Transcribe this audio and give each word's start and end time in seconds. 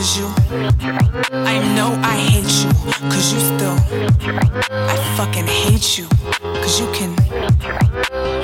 because 0.00 0.18
you. 0.18 0.26
I 1.30 1.58
know 1.76 1.92
I 2.02 2.16
hate 2.32 2.54
you 2.64 2.70
because 3.04 3.34
you 3.34 3.40
still. 3.40 3.76
I 4.72 4.96
fucking 5.16 5.46
hate 5.46 5.98
you 5.98 6.08
because 6.40 6.80
you 6.80 6.90
can. 6.92 7.12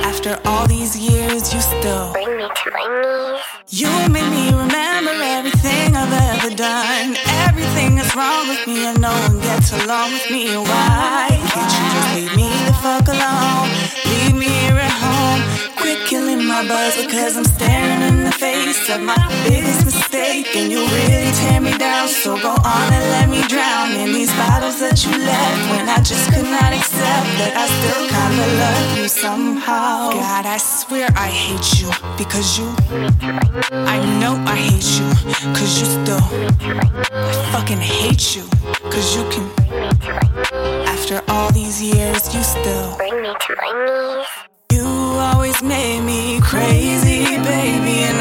After 0.04 0.38
all 0.44 0.66
these 0.66 0.98
years, 0.98 1.54
you 1.54 1.60
still. 1.60 2.12
Bring 2.12 2.36
me 2.36 2.44
to 2.44 2.70
my 2.76 2.84
knees. 3.00 3.42
You 3.70 3.88
made 4.12 4.28
me 4.28 4.52
remember 4.52 5.12
everything 5.36 5.96
I've 5.96 6.12
ever 6.34 6.54
done. 6.54 7.16
Everything 7.48 7.96
that's 7.96 8.14
wrong 8.14 8.48
with 8.48 8.66
me, 8.66 8.84
and 8.84 9.00
no 9.00 9.12
one 9.24 9.40
gets 9.40 9.72
along 9.72 10.12
with 10.12 10.30
me. 10.30 10.56
Why 10.58 11.28
can't 11.52 11.72
you 11.76 11.84
just 11.94 12.10
leave 12.16 12.36
me 12.36 12.48
the 12.68 12.74
fuck 12.84 13.08
alone? 13.08 13.68
Leave 14.04 14.36
me 14.36 14.48
here 14.60 14.76
at 14.76 14.92
home. 14.92 15.40
Quit 15.76 16.06
killing 16.06 16.44
my 16.44 16.66
buzz 16.68 16.96
because 16.96 17.36
I'm 17.36 17.44
staring 17.44 18.02
in 18.08 18.24
the 18.24 18.32
face 18.32 18.88
of 18.90 19.00
my 19.00 19.16
biggest 19.48 19.84
mistake. 19.84 20.56
And 20.56 20.72
you 20.72 20.80
really 20.80 21.32
tear 21.32 21.55
down, 22.06 22.14
so 22.14 22.40
go 22.40 22.50
on 22.50 22.92
and 22.92 23.04
let 23.10 23.28
me 23.28 23.42
drown 23.48 23.92
in 23.92 24.12
these 24.12 24.30
bottles 24.32 24.80
that 24.80 25.04
you 25.04 25.10
left 25.10 25.70
when 25.70 25.88
I 25.88 25.98
just 25.98 26.32
could 26.32 26.44
not 26.44 26.72
accept 26.72 27.26
that 27.40 27.52
I 27.56 27.66
still 27.66 28.06
kinda 28.08 28.46
love 28.62 28.98
you 28.98 29.08
somehow. 29.08 30.10
God, 30.10 30.46
I 30.46 30.58
swear 30.58 31.08
I 31.16 31.28
hate 31.28 31.80
you 31.80 31.90
because 32.16 32.58
you. 32.58 32.68
I 33.72 33.98
know 34.20 34.34
I 34.46 34.56
hate 34.56 34.90
you, 34.98 35.08
cause 35.54 35.80
you 35.80 35.86
still. 35.86 36.24
I 37.12 37.50
fucking 37.52 37.80
hate 37.80 38.36
you, 38.36 38.44
cause 38.90 39.16
you 39.16 39.24
can. 39.30 39.46
After 40.86 41.22
all 41.28 41.50
these 41.52 41.82
years, 41.82 42.34
you 42.34 42.42
still. 42.42 42.96
Bring 42.96 43.22
me 43.22 43.28
to 43.28 43.56
my 43.60 43.70
knees. 43.86 44.26
You 44.72 44.86
always 44.86 45.62
made 45.62 46.02
me 46.02 46.40
crazy, 46.40 47.24
baby, 47.42 48.15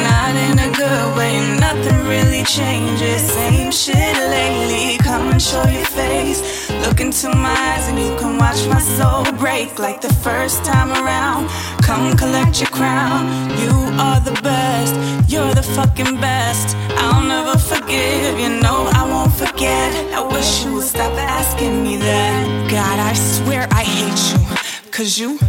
Changes, 2.45 3.21
same 3.21 3.71
shit 3.71 3.95
lately. 3.95 4.97
Come 4.99 5.29
and 5.29 5.41
show 5.41 5.63
your 5.67 5.85
face. 5.85 6.69
Look 6.85 7.01
into 7.01 7.27
my 7.29 7.49
eyes, 7.49 7.87
and 7.89 7.97
you 7.99 8.15
can 8.17 8.37
watch 8.37 8.67
my 8.67 8.79
soul 8.79 9.25
break 9.37 9.79
like 9.79 9.99
the 9.99 10.13
first 10.13 10.63
time 10.63 10.91
around. 10.91 11.49
Come 11.81 12.15
collect 12.15 12.61
your 12.61 12.69
crown. 12.69 13.49
You 13.59 13.71
are 13.99 14.19
the 14.19 14.39
best, 14.43 14.93
you're 15.29 15.53
the 15.53 15.63
fucking 15.63 16.21
best. 16.21 16.77
I'll 16.97 17.23
never 17.23 17.57
forgive, 17.57 18.39
you 18.39 18.49
know 18.61 18.89
I 18.93 19.05
won't 19.09 19.33
forget. 19.33 19.91
I 20.13 20.21
wish 20.21 20.65
you 20.65 20.75
would 20.75 20.85
stop 20.85 21.13
asking 21.13 21.83
me 21.83 21.97
that. 21.97 22.69
God, 22.69 22.99
I 22.99 23.13
swear 23.13 23.67
I 23.71 23.83
hate 23.83 24.23
you, 24.31 24.91
cause 24.91 25.17
you. 25.17 25.39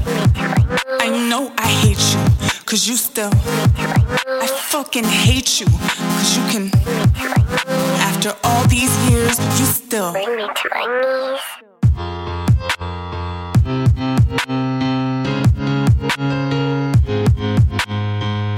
I 1.05 1.09
know 1.29 1.53
I 1.59 1.69
hate 1.69 2.05
you, 2.13 2.56
cause 2.67 2.86
you 2.89 2.97
still. 2.97 3.31
I 3.33 4.47
fucking 4.47 5.05
hate 5.05 5.61
you, 5.61 5.67
cause 5.67 6.36
you 6.36 6.42
can. 6.50 6.70
After 8.00 8.34
all 8.42 8.67
these 8.67 8.92
years, 9.09 9.39
you 9.59 9.64
still. 9.67 10.12
Bring 10.12 10.36
me 10.36 10.42
to 10.42 10.69
my 10.75 10.84
knees. 11.00 11.41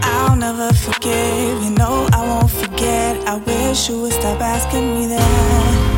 I'll 0.03 0.37
never 0.37 0.73
forgive, 0.73 1.63
you 1.63 1.71
know 1.71 2.09
I 2.13 2.27
won't 2.27 2.51
forget. 2.51 3.29
I 3.29 3.37
wish 3.37 3.89
you 3.91 4.01
would 4.01 4.13
stop 4.13 4.41
asking 4.41 4.95
me 4.95 5.07
that. 5.09 5.98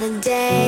Me 0.00 0.61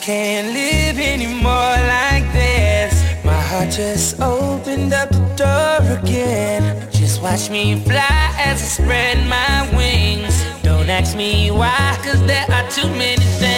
can't 0.00 0.48
live 0.52 0.98
anymore 0.98 1.76
like 1.96 2.30
this. 2.32 2.92
My 3.24 3.40
heart 3.40 3.70
just 3.70 4.20
opened 4.20 4.92
up 4.92 5.10
the 5.10 5.24
door 5.36 5.98
again. 5.98 6.88
Just 6.92 7.22
watch 7.22 7.50
me 7.50 7.80
fly 7.80 8.34
as 8.38 8.62
I 8.62 8.66
spread 8.82 9.18
my 9.28 9.68
wings. 9.76 10.34
Don't 10.62 10.88
ask 10.88 11.16
me 11.16 11.50
why, 11.50 11.98
cause 12.02 12.24
there 12.26 12.46
are 12.50 12.70
too 12.70 12.88
many 12.88 13.24
things. 13.40 13.57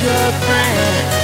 your 0.00 0.32
friend. 0.46 1.17